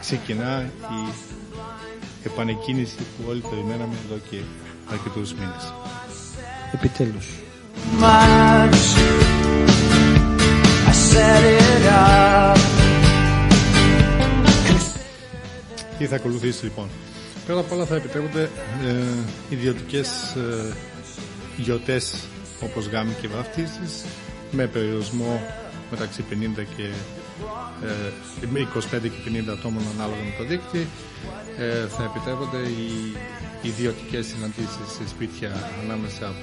[0.00, 1.12] ξεκινά η
[2.24, 4.36] επανεκκίνηση που όλοι περιμέναμε εδώ και
[4.90, 5.74] αρκετούς μήνες.
[6.72, 7.26] Επιτέλους.
[7.98, 8.82] much.
[10.90, 12.21] I set it up.
[16.02, 16.88] Τι θα ακολουθήσει λοιπόν.
[17.46, 18.42] Πρώτα απ' όλα θα επιτρέπονται
[18.86, 19.04] ε,
[19.48, 20.74] ιδιωτικές ε,
[21.56, 22.14] γιορτές
[22.62, 24.04] όπως γάμοι και βαφτίσεις
[24.50, 25.40] με περιορισμό
[25.90, 26.34] μεταξύ 50
[26.76, 26.82] και
[28.42, 30.80] ε, με 25 και 50 ατόμων ανάλογα με το δίκτυο.
[31.58, 33.16] Ε, θα επιτρέπονται οι
[33.62, 35.50] ιδιωτικές συναντήσεις σε σπίτια
[35.84, 36.34] ανάμεσα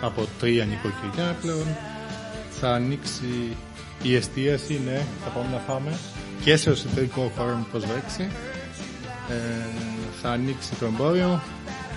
[0.00, 1.66] από τρία νοικοκυριά πλέον.
[2.60, 3.56] Θα ανοίξει
[4.02, 5.98] η εστίαση, ναι, θα πάμε να φάμε
[6.44, 8.28] και σε εσωτερικό χώρο με προσβέξη.
[9.28, 9.34] Ε,
[10.22, 11.40] θα ανοίξει το εμπόριο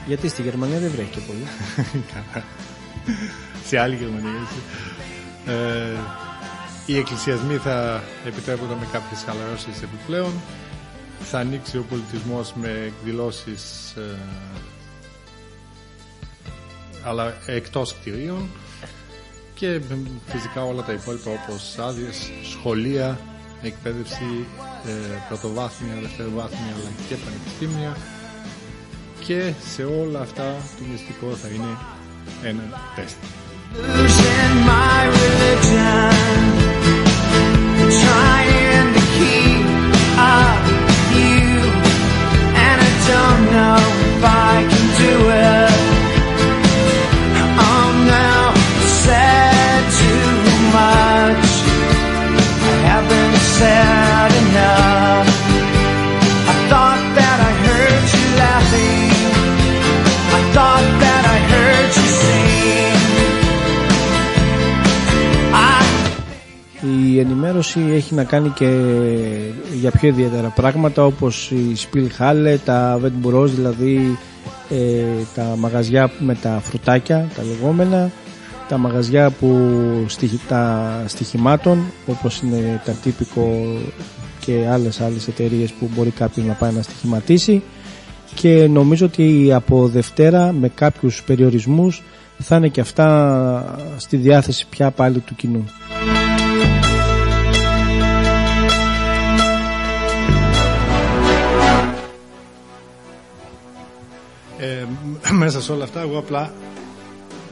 [0.07, 1.47] Γιατί στη Γερμανία δεν βρέχει και πολύ.
[3.67, 4.31] σε άλλη Γερμανία.
[4.43, 4.59] έτσι.
[5.45, 5.97] Ε,
[6.85, 10.31] οι εκκλησιασμοί θα επιτρέπονται με κάποιες χαλαρώσεις επιπλέον.
[11.19, 14.17] Θα ανοίξει ο πολιτισμός με εκδηλώσεις ε,
[17.03, 18.49] αλλά εκτός κτηρίων
[19.53, 19.81] και ε,
[20.27, 23.19] φυσικά όλα τα υπόλοιπα όπως άδειες, σχολεία,
[23.61, 24.45] εκπαίδευση,
[24.85, 24.91] ε,
[25.27, 27.97] πρωτοβάθμια, δευτεροβάθμια αλλά και πανεπιστήμια
[29.25, 31.77] και σε όλα αυτά το μυστικό θα είναι
[32.43, 33.17] ένα τεστ.
[67.27, 68.69] Ενημέρωση έχει να κάνει και
[69.73, 74.17] για πιο ιδιαίτερα πράγματα όπως η Spielhalle, τα Vetburos, δηλαδή
[74.69, 75.03] ε,
[75.35, 78.11] τα μαγαζιά με τα φρουτάκια, τα λεγόμενα,
[78.67, 79.69] τα μαγαζιά που
[80.07, 83.77] στοιχη, τα στοιχημάτων όπως είναι τα τύπικο
[84.39, 87.63] και άλλες άλλες εταιρείες που μπορεί κάποιος να πάει να στοιχηματίσει
[88.33, 92.03] και νομίζω ότι από Δευτέρα με κάποιους περιορισμούς
[92.37, 95.65] θα είναι και αυτά στη διάθεση πια πάλι του κοινού.
[104.59, 104.85] Ε,
[105.43, 106.53] μέσα σε όλα αυτά, εγώ απλά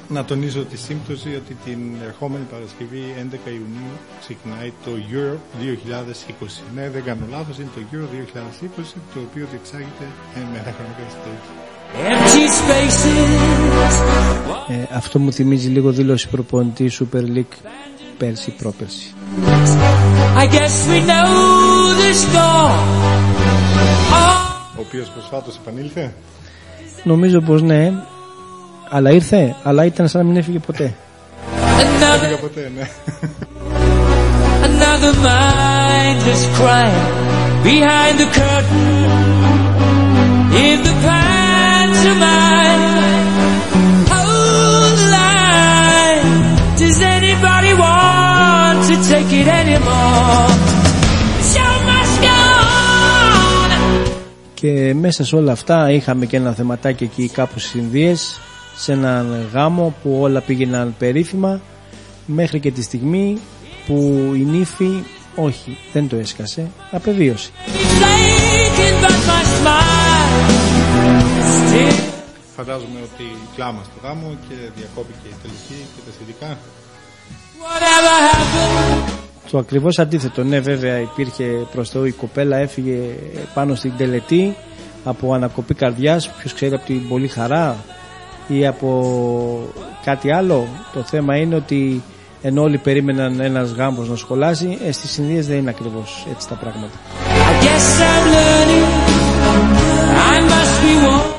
[0.07, 3.21] να τονίσω τη σύμπτωση ότι την ερχόμενη Παρασκευή 11
[3.59, 6.47] Ιουνίου ξεκινάει το Euro 2020.
[6.75, 11.01] Ναι, δεν κάνω λάθος, είναι το Euro 2020, το οποίο διεξάγεται ε, με ένα χρονικό
[11.09, 11.51] εστίαση.
[12.11, 13.35] empty spaces.
[14.67, 17.57] Ε, αυτό μου θυμίζει λίγο δήλωση προπονητή Super League
[18.17, 19.13] πέρσι πρόπερσι.
[20.37, 21.29] I guess we know
[22.01, 22.75] the score.
[24.11, 26.13] Oh, Ο οποίος προσφάτως επανήλθε.
[27.07, 27.93] Νομίζω πως ναι,
[28.89, 30.93] αλλά ήρθε, αλλά ήταν σαν να μην έφυγε ποτέ.
[31.79, 32.87] another, Πήγα ποτέ, ναι.
[34.67, 37.05] another mindless crime
[37.63, 39.24] behind the curtain
[55.07, 58.39] μέσα σε όλα αυτά είχαμε και ένα θεματάκι εκεί κάπου στις Ινδίες,
[58.75, 61.61] σε έναν γάμο που όλα πήγαιναν περίφημα,
[62.25, 63.37] μέχρι και τη στιγμή
[63.85, 63.95] που
[64.35, 65.03] η νύφη,
[65.35, 67.49] όχι, δεν το έσκασε, απεβίωσε.
[67.65, 70.41] Mistaken but my smile
[71.67, 71.99] still
[72.55, 73.23] Φαντάζομαι ότι
[73.55, 76.57] κλάμα στο γάμο και διακόπηκε η τελική και τα σχετικά.
[77.61, 79.11] whatever happened
[79.51, 82.99] Το ακριβώς αντίθετο, ναι βέβαια υπήρχε προς Θεού η κοπέλα έφυγε
[83.53, 84.55] πάνω στην τελετή
[85.05, 87.75] από ανακοπή καρδιάς, ποιος ξέρει από την πολύ χαρά
[88.47, 89.69] ή από
[90.05, 90.67] κάτι άλλο.
[90.93, 92.03] Το θέμα είναι ότι
[92.41, 96.55] ενώ όλοι περίμεναν ένας γάμπος να σχολάσει, ε, στις Ινδίες δεν είναι ακριβώς έτσι τα
[96.55, 96.93] πράγματα.
[97.27, 98.85] I guess I'm learning
[100.33, 101.33] I must be one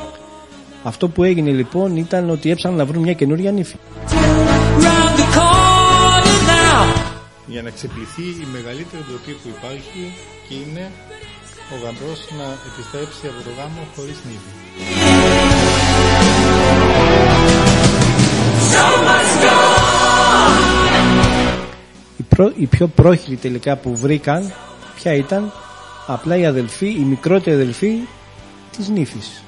[0.83, 3.75] Αυτό που έγινε λοιπόν ήταν ότι έψαναν να βρουν μια καινούρια νύφη.
[4.09, 6.85] round the corner now
[7.47, 10.13] Για να ξεπληθεί η μεγαλύτερη ντροπή που υπάρχει
[10.49, 10.91] και είναι
[11.73, 14.51] ο γαμπρός να επιστρέψει από το γάμο χωρίς νύφη.
[22.17, 24.53] Η, πρό- η πιο πρόχειρη τελικά που βρήκαν,
[24.95, 25.51] ποια ήταν,
[26.07, 27.93] απλά η αδελφή, η μικρότερη αδελφή
[28.77, 29.43] της νύφης.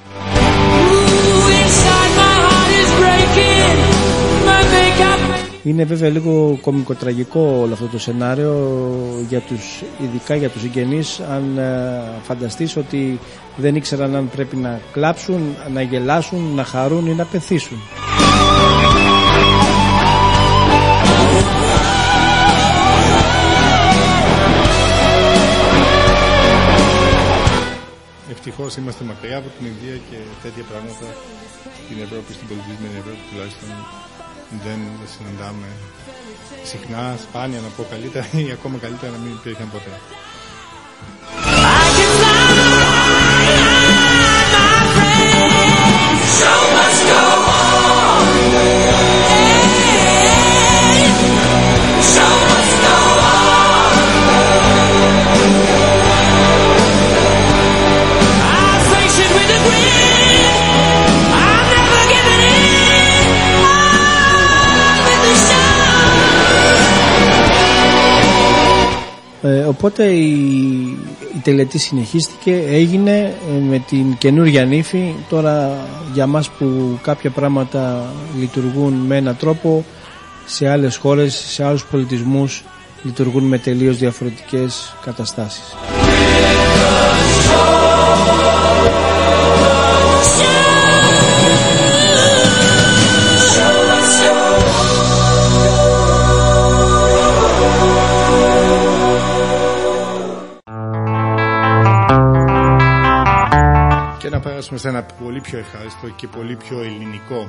[5.62, 8.78] Είναι βέβαια λίγο κομικοτραγικό όλο αυτό το σενάριο
[9.28, 13.18] για τους, ειδικά για τους συγγενείς αν ε, φανταστείς ότι
[13.56, 15.40] δεν ήξεραν αν πρέπει να κλάψουν,
[15.72, 17.78] να γελάσουν, να χαρούν ή να πεθύσουν.
[28.30, 31.14] Ευτυχώς είμαστε μακριά από την Ινδία και τέτοια πράγματα
[31.84, 33.68] στην Ευρώπη, στην πολιτισμένη Ευρώπη τουλάχιστον
[34.64, 34.80] δεν
[35.16, 35.66] συναντάμε
[36.64, 39.90] συχνά, σπάνια να πω καλύτερα ή ακόμα καλύτερα να μην υπήρχαν ποτέ.
[41.62, 42.40] I can fly
[69.42, 70.30] Ε, οπότε η,
[71.34, 75.14] η τελετή συνεχίστηκε, έγινε ε, με την καινούργια νύφη.
[75.28, 75.76] Τώρα
[76.12, 78.06] για μας που κάποια πράγματα
[78.38, 79.84] λειτουργούν με έναν τρόπο,
[80.46, 82.64] σε άλλες χώρες, σε άλλους πολιτισμούς
[83.02, 85.74] λειτουργούν με τελείως διαφορετικές καταστάσεις.
[104.70, 107.48] Περάσουμε σε ένα πολύ πιο ευχάριστο και πολύ πιο ελληνικό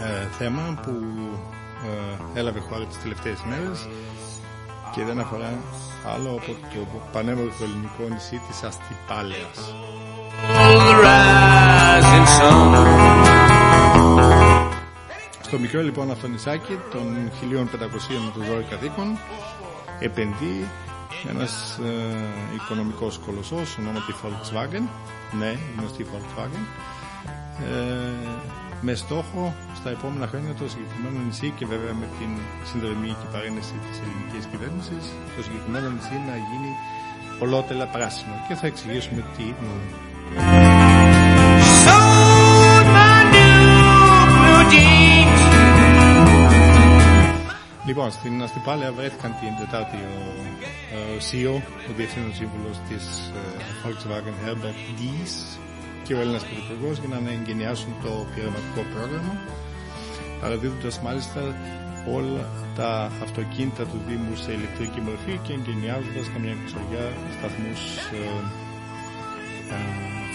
[0.00, 0.92] ε, θέμα που
[2.34, 3.88] ε, έλαβε χώρα τις τελευταίες μέρες
[4.94, 5.58] και δεν αφορά
[6.14, 9.74] άλλο από το πανέμορφο ελληνικό νησί της Αστυπάλαιας.
[10.86, 12.60] the rising sun.
[15.42, 17.66] Στο μικρό λοιπόν αυτό νησάκι των 1500
[18.24, 19.18] με το 12 κατοίκων
[20.00, 20.68] επενδύει
[21.30, 24.88] ένας ε, οικονομικός κολοσσός ονόματι Volkswagen
[25.38, 26.64] ναι, γνωστή Volkswagen
[27.68, 28.28] ε,
[28.80, 32.30] με στόχο στα επόμενα χρόνια το συγκεκριμένο νησί και βέβαια με την
[32.70, 35.04] συνδρομή και παρένεση της ελληνικής κυβέρνησης
[35.36, 36.70] το συγκεκριμένο νησί να γίνει
[37.44, 39.88] ολότελα πράσινο και θα εξηγήσουμε τι εννοούμε.
[41.84, 43.60] Sold my new
[44.34, 45.40] blue jeans.
[47.86, 50.20] Λοιπόν, στην Αστυπάλαια βρέθηκαν την Τετάρτη ο,
[50.98, 51.54] ο CEO,
[51.88, 53.04] ο Διευθύνων Σύμβουλος της
[53.38, 53.42] ε,
[53.80, 55.32] Volkswagen Herbert Dies
[56.04, 59.34] και ο Έλληνας Πρωθυπουργός για να εγκαινιάσουν το πειραματικό πρόγραμμα
[60.40, 61.40] παραδίδοντας μάλιστα
[62.18, 62.44] όλα
[62.78, 62.90] τα
[63.26, 67.04] αυτοκίνητα του Δήμου σε ηλεκτρική μορφή και εγκαινιάζοντας καμιά εξοριά
[67.36, 67.82] σταθμούς
[68.20, 68.22] ε,
[69.74, 69.78] ε,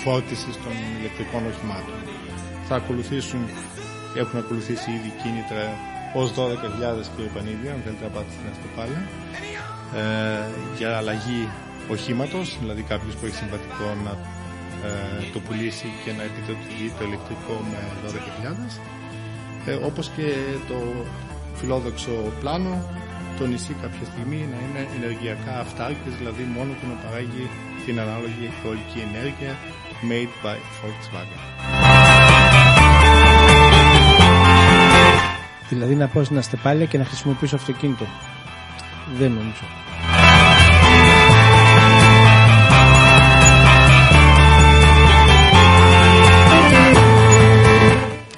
[0.04, 2.00] φόρτισης των ηλεκτρικών οχημάτων.
[2.68, 3.42] Θα ακολουθήσουν,
[4.22, 5.66] έχουν ακολουθήσει ήδη κίνητρα
[6.22, 9.55] ως 12.000 κύριε Πανίδη, αν θέλετε να πάτε στην Αστοπάλια, ε,
[10.78, 11.50] για αλλαγή
[11.90, 14.12] οχήματος, δηλαδή κάποιος που έχει συμβατικό να
[14.88, 17.80] ε, το πουλήσει και να επιδοτηθεί το ηλεκτρικό με
[19.66, 20.28] 12.000 ε, όπως και
[20.68, 20.78] το
[21.56, 22.74] φιλόδοξο πλάνο
[23.38, 27.50] το νησί κάποια στιγμή να είναι ενεργειακά αυτάρκης, δηλαδή μόνο του να παράγει
[27.86, 29.52] την ανάλογη αιωλική ενέργεια
[30.10, 31.42] made by Volkswagen.
[35.70, 38.06] Δηλαδή να πάω στην Αστεπάλια και να χρησιμοποιήσω αυτοκίνητο.
[39.18, 39.85] Δεν νομίζω.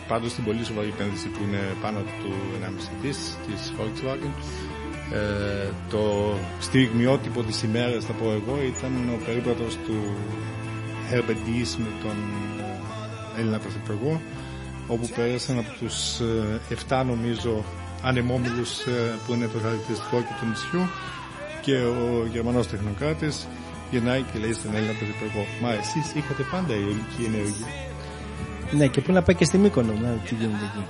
[0.08, 2.32] Πάντως στην πολύ σοβαρή επένδυση που είναι πάνω του
[2.62, 2.68] 1,5
[3.02, 4.34] δις της Volkswagen
[5.14, 10.16] ε, το στιγμιότυπο της ημέρας θα πω εγώ ήταν ο περίπατος του
[11.12, 12.18] Herbert Dies με τον
[13.38, 14.22] ε, Έλληνα Πρωθυπουργό
[14.88, 17.64] όπου πέρασαν από τους ε, 7 νομίζω
[18.04, 20.90] ανεμόμυλους ε, που είναι το χαρακτηριστικό και του νησιού
[21.62, 23.48] και ο Γερμανός τεχνοκράτης
[23.92, 27.87] γεννάει και λέει στον Έλληνα Πρωθυπουργό Μα εσείς είχατε πάντα η ολική ενέργεια
[28.72, 30.84] Ναι, και πού να πάει και στη Μύκονο, να δει τι γίνεται εκεί.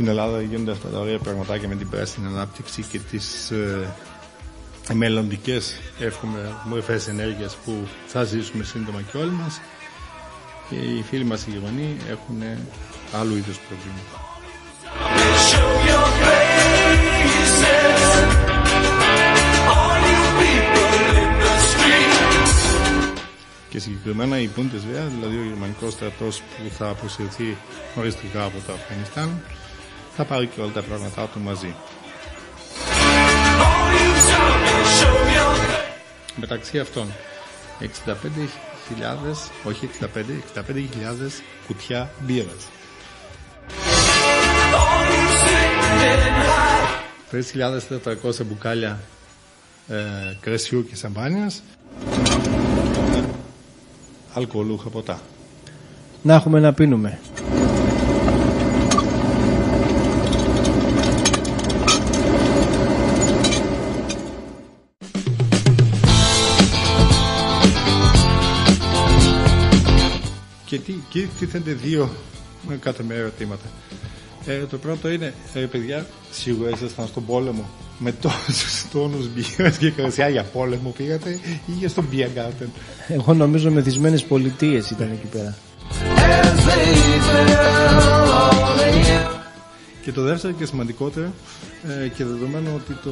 [0.00, 3.88] Στην Ελλάδα γίνονται αυτά τα ωραία πραγματάκια με την πράσινη ανάπτυξη και τις ε,
[4.94, 9.60] μελλοντικές εύχομαι μορφές ενέργειας που θα ζήσουμε σύντομα και όλοι μας
[10.68, 12.42] και οι φίλοι μας οι Γερμανοί έχουν
[13.12, 14.16] άλλου είδους προβλήματα.
[15.50, 17.60] Show your faces,
[19.74, 20.92] all you people
[21.22, 22.10] in the street.
[23.68, 27.56] Και συγκεκριμένα η Bundeswehr, δηλαδή ο γερμανικός στρατός που θα αποσυρθεί
[27.96, 29.42] οριστικά από το Αφγανιστάν,
[30.16, 31.74] θα πάρει και όλα τα πράγματά του μαζί.
[33.60, 35.80] All you tell me, show your
[36.36, 37.06] Μεταξύ αυτών,
[37.80, 37.86] 65.000,
[39.64, 40.06] όχι 65,
[40.54, 40.64] 65.000
[41.66, 42.68] κουτιά μπύρας.
[44.72, 45.80] all you sing
[46.26, 47.00] and high.
[47.30, 49.00] 3.400 μπουκάλια
[49.88, 49.96] ε,
[50.40, 51.62] κρεσιού και σαμπάνιας,
[54.34, 55.20] αλκοολούχα ποτά.
[56.22, 57.18] Να έχουμε να πίνουμε.
[70.70, 72.10] Και τι, και τίθενται δύο
[72.70, 73.64] ε, κάθε μέρα ερωτήματα.
[74.46, 77.68] Ε, το πρώτο είναι, ε, παιδιά, σίγουρα ήσασταν στον πόλεμο
[77.98, 81.30] με τόσους τόνους μπύρας και κρασιά για πόλεμο πήγατε
[81.66, 82.68] ή για στον beer garden;
[83.08, 85.56] Εγώ νομίζω μεθυσμένες πολιτείες ήταν εκεί πέρα.
[86.16, 87.56] As they fell
[88.40, 89.40] all in.
[90.02, 91.32] Και το δεύτερο και σημαντικότερο
[92.04, 93.10] ε, και δεδομένου ότι το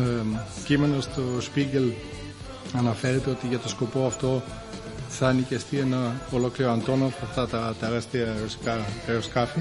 [0.00, 1.92] ε, κείμενο στο Spiegel
[2.72, 4.42] αναφέρεται ότι για το σκοπό αυτό
[5.18, 9.58] θα νοικιαστεί ένα ολόκληρο Αντώνοφ αυτά τα τεράστια αεροσκά- αεροσκάφη.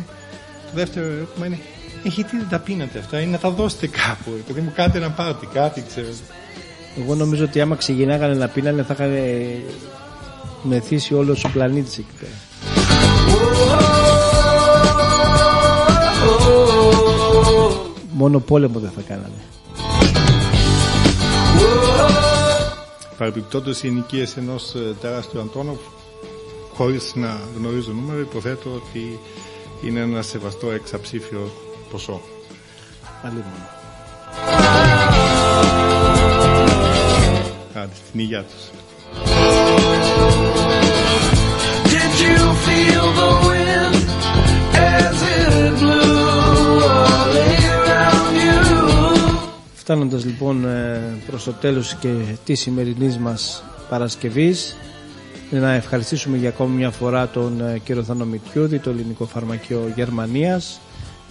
[0.65, 1.59] Το δεύτερο ερώτημα είναι
[2.03, 5.09] «Ε, γιατί δεν τα πίνατε αυτά; Ή να τα δώσετε κάπου, επειδή μου κάνετε ένα
[5.09, 6.07] πάρτι, κάτι ξέρω.
[7.03, 9.11] Εγώ νομίζω ότι άμα ξεκινάγανε να πίνανε θα είχαν
[10.63, 12.31] μεθύσει όλος ο πλανήτης εκεί πέρα.
[18.11, 19.41] Μόνο πόλεμο δεν θα κάνανε.
[23.23, 25.79] Παρεμπιπτόντως οι ενοικίες ενός ε, τεράστιου Αντώνοφ
[26.73, 29.19] χωρίς να γνωρίζω νούμερο υποθέτω ότι
[29.83, 31.51] είναι ένα σεβαστό εξαψήφιο
[31.91, 32.21] ποσό.
[33.23, 33.43] Αλλήμον.
[37.73, 38.69] Άντε, στην υγεία τους.
[41.93, 44.09] Did you feel the wind
[44.97, 47.62] as it blew all around you?
[49.83, 52.13] Φτάνοντας λοιπόν ε, προς το τέλος και
[52.45, 54.75] της σημερινής μας Παρασκευής
[55.49, 60.79] να ευχαριστήσουμε για ακόμη μια φορά τον ε, κύριο Θάνο Μητιούδη, το ελληνικό φαρμακείο Γερμανίας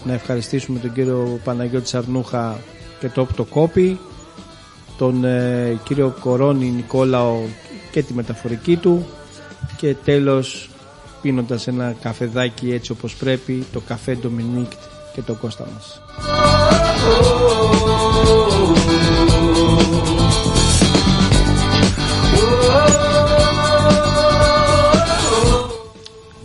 [0.05, 2.59] να ευχαριστήσουμε τον κύριο Παναγιώτη Σαρνούχα
[3.00, 3.98] και το Οπτοκόπη
[4.98, 7.36] τον ε, κύριο Κορώνη Νικόλαο
[7.90, 9.07] και τη μεταφορική του
[9.76, 10.70] και τέλος
[11.22, 14.70] πίνοντας ένα καφεδάκι έτσι όπως πρέπει το καφέ Ντομινίκ
[15.14, 16.00] και το Κώστα μας.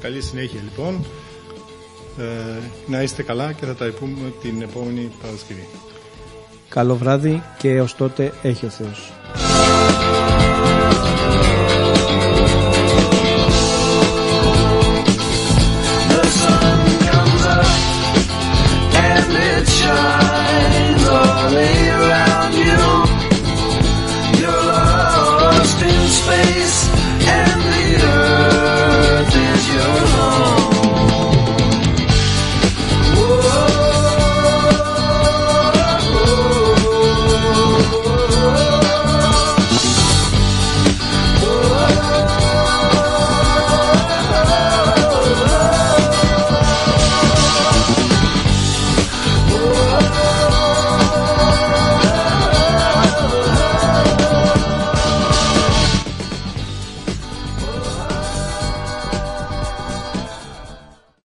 [0.02, 1.06] Καλή συνέχεια λοιπόν.
[2.18, 2.24] Ε,
[2.88, 5.68] να είστε καλά και θα τα πούμε την επόμενη Παρασκευή.
[6.70, 9.12] Καλό βράδυ και ως τότε έχει ο Θεός.
[21.50, 21.87] darling.